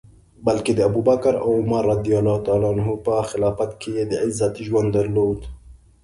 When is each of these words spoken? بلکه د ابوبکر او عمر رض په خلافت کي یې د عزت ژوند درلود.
بلکه 0.47 0.71
د 0.75 0.79
ابوبکر 0.89 1.33
او 1.45 1.49
عمر 1.61 1.83
رض 1.89 2.03
په 3.05 3.13
خلافت 3.29 3.71
کي 3.81 3.89
یې 3.97 4.03
د 4.07 4.13
عزت 4.25 4.53
ژوند 4.67 4.89
درلود. 4.97 5.39